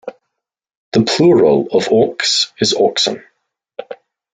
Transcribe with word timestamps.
The 0.93 1.03
plural 1.03 1.67
of 1.71 1.89
ox 1.93 2.51
is 2.59 2.73
oxen. 2.73 3.23